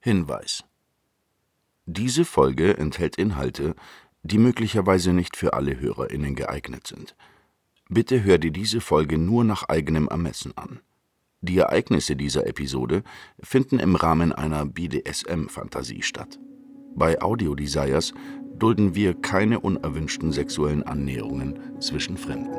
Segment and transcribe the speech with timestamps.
[0.00, 0.62] Hinweis
[1.86, 3.74] Diese Folge enthält Inhalte,
[4.22, 7.16] die möglicherweise nicht für alle HörerInnen geeignet sind.
[7.88, 10.80] Bitte hör dir diese Folge nur nach eigenem Ermessen an.
[11.40, 13.02] Die Ereignisse dieser Episode
[13.40, 16.38] finden im Rahmen einer BDSM-Fantasie statt.
[16.94, 18.12] Bei Audio Desires
[18.56, 22.56] dulden wir keine unerwünschten sexuellen Annäherungen zwischen Fremden.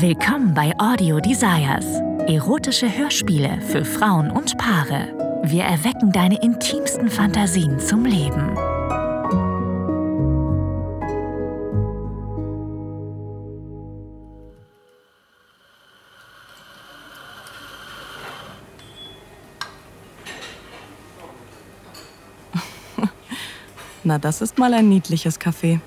[0.00, 1.86] Willkommen bei Audio Desires.
[2.26, 5.21] Erotische Hörspiele für Frauen und Paare.
[5.44, 8.54] Wir erwecken deine intimsten Fantasien zum Leben.
[24.04, 25.80] Na, das ist mal ein niedliches Café.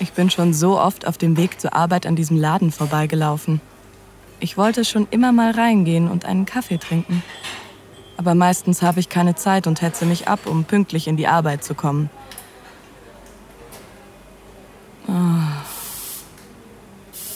[0.00, 3.60] Ich bin schon so oft auf dem Weg zur Arbeit an diesem Laden vorbeigelaufen.
[4.40, 7.22] Ich wollte schon immer mal reingehen und einen Kaffee trinken.
[8.16, 11.64] Aber meistens habe ich keine Zeit und hetze mich ab, um pünktlich in die Arbeit
[11.64, 12.10] zu kommen.
[15.08, 15.12] Oh.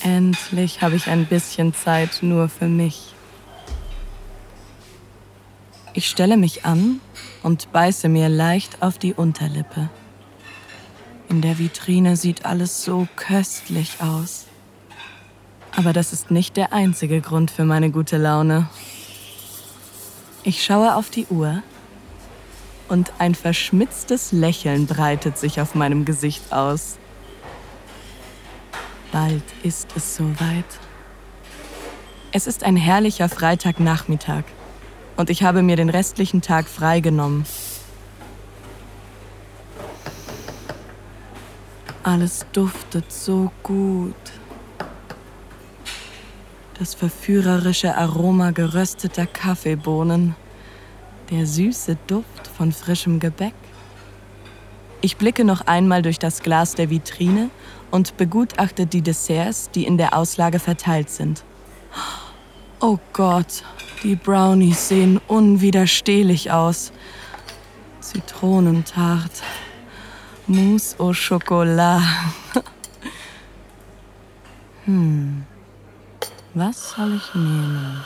[0.02, 3.14] Endlich habe ich ein bisschen Zeit nur für mich.
[5.94, 7.00] Ich stelle mich an
[7.42, 9.88] und beiße mir leicht auf die Unterlippe.
[11.28, 14.46] In der Vitrine sieht alles so köstlich aus.
[15.76, 18.68] Aber das ist nicht der einzige Grund für meine gute Laune.
[20.44, 21.62] Ich schaue auf die Uhr
[22.88, 26.96] und ein verschmitztes Lächeln breitet sich auf meinem Gesicht aus.
[29.12, 30.64] Bald ist es soweit.
[32.30, 34.44] Es ist ein herrlicher Freitagnachmittag
[35.16, 37.44] und ich habe mir den restlichen Tag freigenommen.
[42.04, 44.14] Alles duftet so gut.
[46.78, 50.36] Das verführerische Aroma gerösteter Kaffeebohnen,
[51.28, 53.54] der süße Duft von frischem Gebäck.
[55.00, 57.50] Ich blicke noch einmal durch das Glas der Vitrine
[57.90, 61.42] und begutachte die Desserts, die in der Auslage verteilt sind.
[62.80, 63.64] Oh Gott,
[64.04, 66.92] die Brownies sehen unwiderstehlich aus.
[68.00, 69.42] Zitronentart,
[70.46, 72.02] Mousse au Chocolat.
[74.84, 75.44] hm,
[76.54, 78.04] was soll ich nehmen?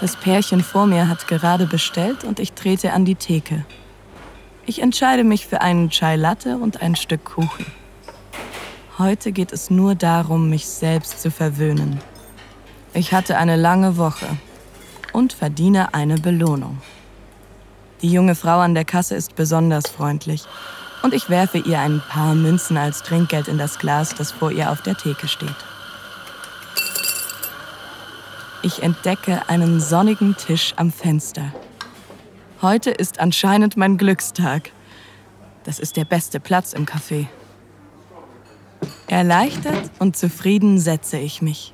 [0.00, 3.64] Das Pärchen vor mir hat gerade bestellt und ich trete an die Theke.
[4.64, 7.66] Ich entscheide mich für einen Chai Latte und ein Stück Kuchen.
[8.98, 12.00] Heute geht es nur darum, mich selbst zu verwöhnen.
[12.94, 14.26] Ich hatte eine lange Woche
[15.12, 16.78] und verdiene eine Belohnung.
[18.02, 20.44] Die junge Frau an der Kasse ist besonders freundlich
[21.02, 24.70] und ich werfe ihr ein paar Münzen als Trinkgeld in das Glas, das vor ihr
[24.70, 25.56] auf der Theke steht.
[28.68, 31.54] Ich entdecke einen sonnigen Tisch am Fenster.
[32.60, 34.72] Heute ist anscheinend mein Glückstag.
[35.64, 37.28] Das ist der beste Platz im Café.
[39.06, 41.72] Erleichtert und zufrieden setze ich mich.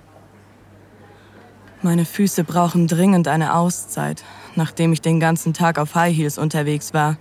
[1.83, 4.23] Meine Füße brauchen dringend eine Auszeit,
[4.55, 7.17] nachdem ich den ganzen Tag auf High Heels unterwegs war.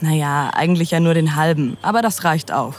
[0.00, 2.76] Naja, eigentlich ja nur den halben, aber das reicht auch.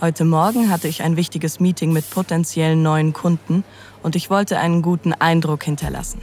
[0.00, 3.64] Heute Morgen hatte ich ein wichtiges Meeting mit potenziellen neuen Kunden
[4.04, 6.22] und ich wollte einen guten Eindruck hinterlassen.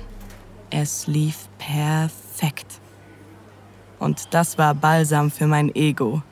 [0.69, 2.79] Es lief perfekt.
[3.99, 6.23] Und das war Balsam für mein Ego.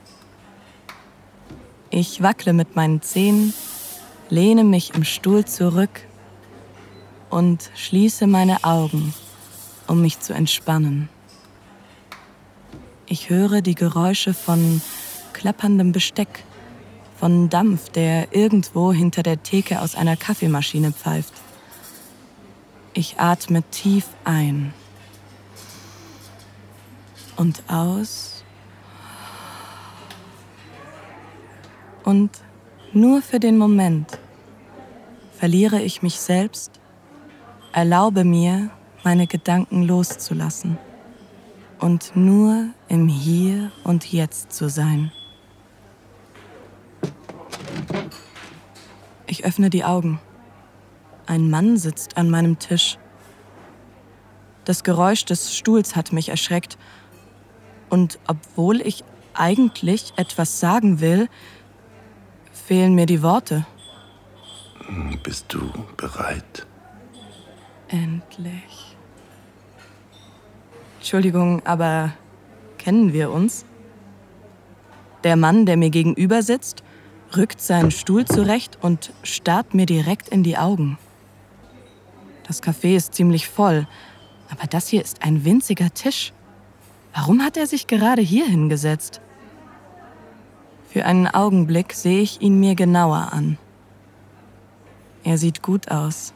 [1.90, 3.54] Ich wackle mit meinen Zähnen,
[4.30, 6.08] lehne mich im Stuhl zurück
[7.30, 9.14] und schließe meine Augen,
[9.88, 11.10] um mich zu entspannen.
[13.06, 14.81] Ich höre die Geräusche von
[15.34, 16.46] klapperndem Besteck,
[17.18, 21.34] von Dampf, der irgendwo hinter der Theke aus einer Kaffeemaschine pfeift.
[22.94, 24.74] Ich atme tief ein
[27.35, 28.44] und aus
[32.03, 32.29] und
[32.91, 34.19] nur für den Moment
[35.38, 36.80] verliere ich mich selbst
[37.75, 38.69] Erlaube mir,
[39.03, 40.77] meine Gedanken loszulassen
[41.80, 45.12] und nur im Hier und Jetzt zu sein.
[49.44, 50.22] Ich öffne die Augen.
[51.25, 52.98] Ein Mann sitzt an meinem Tisch.
[54.63, 56.78] Das Geräusch des Stuhls hat mich erschreckt.
[57.90, 59.04] Und obwohl ich
[59.34, 61.28] eigentlich etwas sagen will,
[62.54, 63.66] fehlen mir die Worte.
[65.24, 66.66] Bist du bereit?
[67.90, 68.95] Endlich.
[71.00, 72.13] Entschuldigung, aber
[72.78, 73.66] kennen wir uns?
[75.25, 76.81] Der Mann, der mir gegenüber sitzt,
[77.38, 80.97] rückt seinen Stuhl zurecht und starrt mir direkt in die Augen.
[82.47, 83.88] Das Café ist ziemlich voll,
[84.50, 86.31] Aber das hier ist ein winziger Tisch.
[87.13, 89.19] Warum hat er sich gerade hier hingesetzt?
[90.89, 93.57] Für einen Augenblick sehe ich ihn mir genauer an.
[95.24, 96.33] Er sieht gut aus.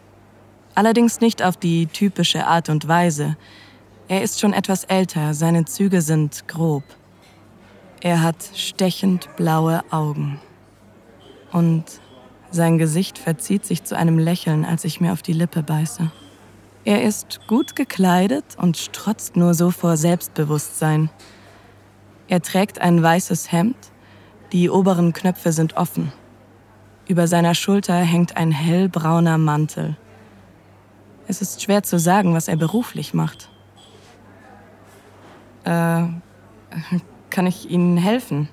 [0.73, 3.37] Allerdings nicht auf die typische Art und Weise.
[4.07, 6.83] Er ist schon etwas älter, seine Züge sind grob.
[8.01, 10.39] Er hat stechend blaue Augen.
[11.51, 11.83] Und
[12.51, 16.11] sein Gesicht verzieht sich zu einem Lächeln, als ich mir auf die Lippe beiße.
[16.85, 21.09] Er ist gut gekleidet und strotzt nur so vor Selbstbewusstsein.
[22.29, 23.75] Er trägt ein weißes Hemd,
[24.53, 26.13] die oberen Knöpfe sind offen.
[27.07, 29.97] Über seiner Schulter hängt ein hellbrauner Mantel.
[31.27, 33.49] Es ist schwer zu sagen, was er beruflich macht.
[35.65, 36.03] Äh,
[37.29, 38.47] kann ich Ihnen helfen?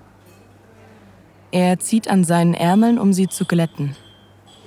[1.55, 3.95] Er zieht an seinen Ärmeln, um sie zu glätten.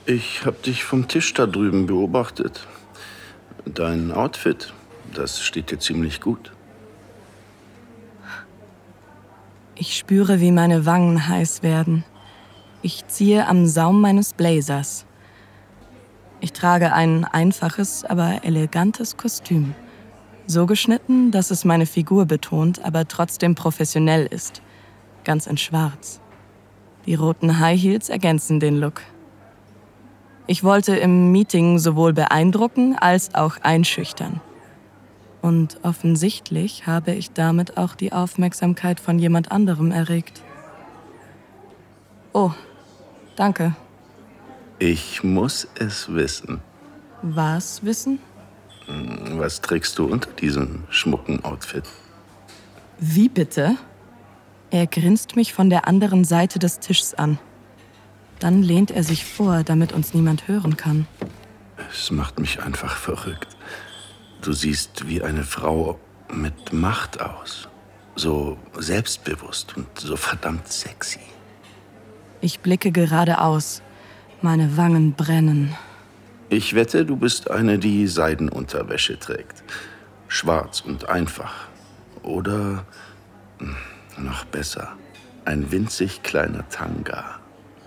[0.06, 2.66] Ich hab dich vom Tisch da drüben beobachtet.
[3.66, 4.74] Dein Outfit,
[5.14, 6.54] das steht dir ziemlich gut.
[9.76, 12.06] Ich spüre, wie meine Wangen heiß werden.
[12.82, 15.06] Ich ziehe am Saum meines Blazers.
[16.40, 19.76] Ich trage ein einfaches, aber elegantes Kostüm.
[20.46, 24.62] So geschnitten, dass es meine Figur betont, aber trotzdem professionell ist.
[25.26, 26.22] Ganz in Schwarz.
[27.08, 29.02] Die roten High Heels ergänzen den Look.
[30.46, 34.42] Ich wollte im Meeting sowohl beeindrucken als auch einschüchtern.
[35.42, 40.42] Und offensichtlich habe ich damit auch die Aufmerksamkeit von jemand anderem erregt.
[42.34, 42.52] Oh,
[43.38, 43.74] danke.
[44.80, 46.60] Ich muss es wissen.
[47.22, 48.20] Was wissen?
[48.86, 51.86] Hm, was trägst du unter diesem schmucken Outfit?
[53.00, 53.78] Wie bitte?
[54.70, 57.40] Er grinst mich von der anderen Seite des Tischs an.
[58.40, 61.08] Dann lehnt er sich vor, damit uns niemand hören kann.
[61.92, 63.56] Es macht mich einfach verrückt.
[64.42, 66.00] Du siehst wie eine Frau
[66.34, 67.70] mit Macht aus.
[68.16, 71.20] So selbstbewusst und so verdammt sexy.
[72.42, 73.82] Ich blicke geradeaus.
[74.42, 75.76] Meine Wangen brennen.
[76.50, 79.64] Ich wette, du bist eine, die Seidenunterwäsche trägt.
[80.28, 81.68] Schwarz und einfach.
[82.22, 82.86] Oder
[83.60, 83.76] hm,
[84.18, 84.94] noch besser,
[85.46, 87.40] ein winzig kleiner Tanga.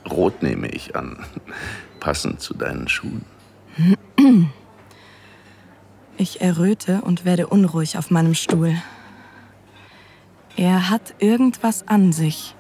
[0.09, 1.25] Rot nehme ich an.
[2.01, 3.25] Passend zu deinen Schuhen.
[6.17, 8.75] Ich erröte und werde unruhig auf meinem Stuhl.
[10.57, 12.55] Er hat irgendwas an sich.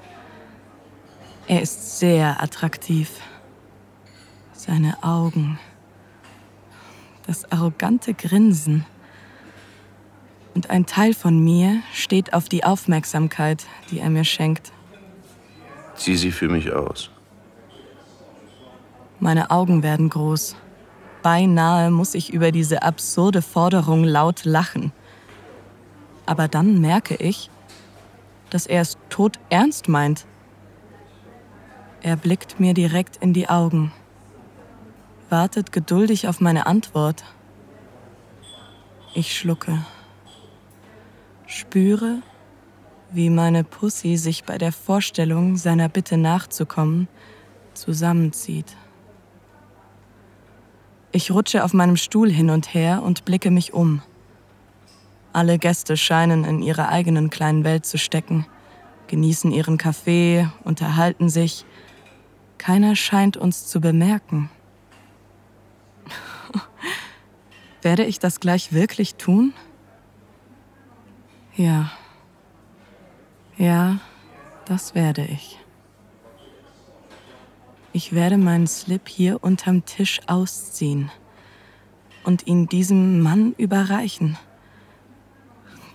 [1.47, 3.11] Er ist sehr attraktiv.
[4.53, 5.59] Seine Augen.
[7.27, 8.87] Das arrogante Grinsen.
[10.55, 14.73] Und ein Teil von mir steht auf die Aufmerksamkeit, die er mir schenkt.
[15.95, 17.11] Zieh sie für mich aus.
[19.21, 20.57] Meine Augen werden groß.
[21.23, 24.93] Beinahe muss ich über diese absurde Forderung laut lachen.
[26.25, 27.51] Aber dann merke ich,
[28.49, 30.27] dass er es tot ernst meint.
[32.03, 33.93] Er blickt mir direkt in die Augen,
[35.29, 37.25] wartet geduldig auf meine Antwort.
[39.15, 39.85] Ich schlucke,
[41.51, 42.23] spüre,
[43.11, 47.09] wie meine Pussy sich bei der Vorstellung, seiner Bitte nachzukommen,
[47.75, 48.77] zusammenzieht.
[51.13, 54.01] Ich rutsche auf meinem Stuhl hin und her und blicke mich um.
[55.33, 58.47] Alle Gäste scheinen in ihrer eigenen kleinen Welt zu stecken,
[59.09, 61.65] genießen ihren Kaffee, unterhalten sich.
[62.59, 64.51] Keiner scheint uns zu bemerken.
[67.83, 69.53] Werde ich das gleich wirklich tun?
[71.57, 71.91] Ja.
[73.57, 73.99] Ja,
[74.65, 75.59] das werde ich.
[77.93, 81.11] Ich werde meinen Slip hier unterm Tisch ausziehen
[82.23, 84.39] und ihn diesem Mann überreichen.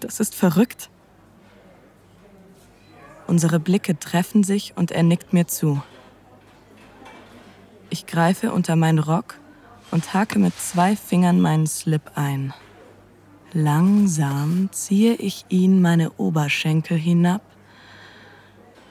[0.02, 0.90] Das ist verrückt.
[3.28, 5.82] Unsere Blicke treffen sich und er nickt mir zu.
[7.90, 9.40] Ich greife unter meinen Rock
[9.92, 12.54] und hake mit zwei Fingern meinen Slip ein.
[13.58, 17.42] Langsam ziehe ich ihn meine Oberschenkel hinab,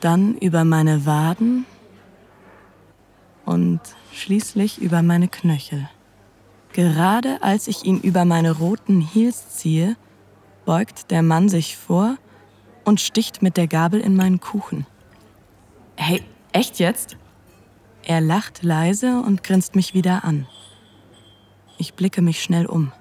[0.01, 1.67] dann über meine Waden
[3.45, 3.81] und
[4.15, 5.91] schließlich über meine Knöchel.
[6.73, 9.97] Gerade als ich ihn über meine roten Heels ziehe,
[10.65, 12.17] beugt der Mann sich vor
[12.87, 14.87] und sticht mit der Gabel in meinen Kuchen.
[15.97, 17.19] Hey, echt jetzt?
[18.03, 20.47] Er lacht leise und grinst mich wieder an.
[21.77, 22.93] Ich blicke mich schnell um.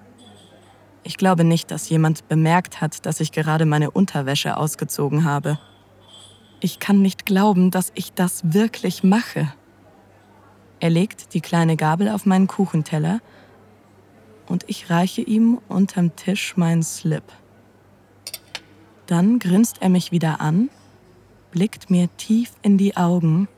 [1.03, 5.59] Ich glaube nicht, dass jemand bemerkt hat, dass ich gerade meine Unterwäsche ausgezogen habe.
[6.61, 9.53] Ich kann nicht glauben, dass ich das wirklich mache.
[10.79, 13.19] Er legt die kleine Gabel auf meinen Kuchenteller
[14.47, 17.23] und ich reiche ihm unterm Tisch meinen Slip.
[19.05, 20.69] Dann grinst er mich wieder an,
[21.51, 23.49] blickt mir tief in die Augen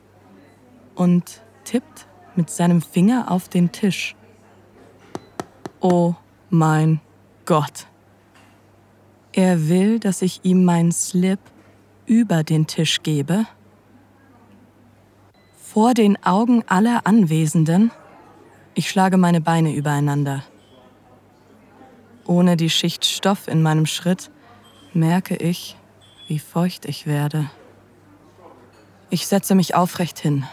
[0.96, 4.16] und tippt mit seinem Finger auf den Tisch.
[5.80, 6.14] Oh
[6.50, 7.00] mein
[7.46, 7.86] Gott.
[9.32, 11.38] Er will, dass ich ihm meinen Slip
[12.04, 13.46] über den Tisch gebe?
[15.56, 17.92] Vor den Augen aller Anwesenden?
[18.74, 20.42] Ich schlage meine Beine übereinander.
[22.26, 24.30] Ohne die Schicht Stoff in meinem Schritt
[24.92, 25.76] merke ich,
[26.26, 27.48] wie feucht ich werde.
[29.08, 30.44] Ich setze mich aufrecht hin,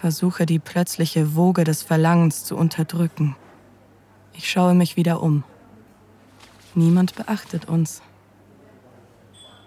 [0.00, 3.36] versuche die plötzliche Woge des Verlangens zu unterdrücken.
[4.32, 5.44] Ich schaue mich wieder um.
[6.76, 8.02] Niemand beachtet uns.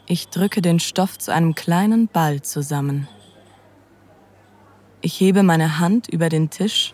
[0.06, 3.08] Ich drücke den Stoff zu einem kleinen Ball zusammen.
[5.02, 6.94] Ich hebe meine Hand über den Tisch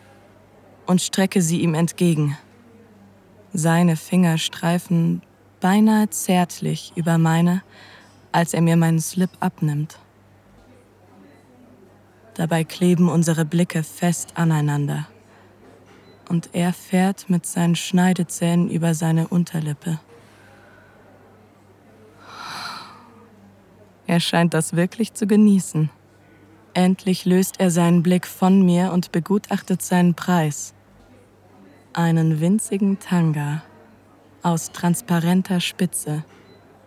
[0.86, 2.38] und strecke sie ihm entgegen.
[3.51, 5.22] Seine Finger streifen
[5.60, 7.62] beinahe zärtlich über meine,
[8.31, 10.00] als er mir meinen Slip abnimmt.
[12.36, 15.07] Dabei kleben unsere Blicke fest aneinander
[16.29, 20.00] und er fährt mit seinen Schneidezähnen über seine Unterlippe.
[24.08, 25.89] Er scheint das wirklich zu genießen.
[26.74, 30.74] Endlich löst er seinen Blick von mir und begutachtet seinen Preis.
[31.94, 33.63] Einen winzigen Tanga
[34.44, 36.24] aus transparenter Spitze,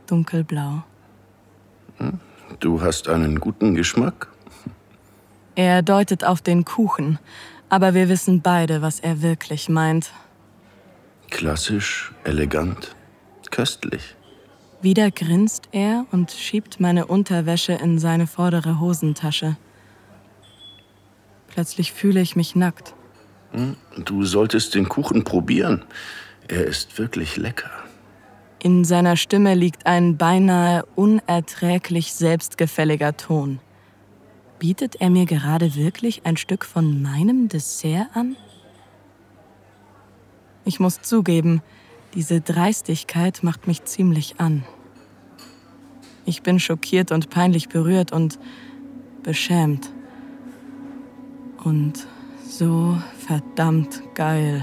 [0.07, 0.85] dunkelblau.
[2.61, 4.29] Du hast einen guten Geschmack.
[5.57, 7.19] Er deutet auf den Kuchen,
[7.69, 10.11] aber wir wissen beide, was er wirklich meint.
[11.31, 12.95] Klassisch, elegant,
[13.51, 14.17] köstlich.
[14.81, 19.57] Wieder grinst er und schiebt meine Unterwäsche in seine vordere Hosentasche.
[21.49, 22.95] Plötzlich fühle ich mich nackt.
[23.53, 25.85] Hm, du solltest den Kuchen probieren.
[26.47, 27.71] Er ist wirklich lecker.
[28.61, 33.61] In seiner Stimme liegt ein beinahe unerträglich selbstgefälliger Ton.
[34.59, 38.37] Bietet er mir gerade wirklich ein Stück von meinem Dessert an?
[40.65, 41.63] Ich muss zugeben,
[42.15, 44.65] diese Dreistigkeit macht mich ziemlich an.
[46.25, 48.39] Ich bin schockiert und peinlich berührt und
[49.23, 49.91] beschämt.
[51.63, 52.07] Und
[52.45, 54.63] so verdammt geil.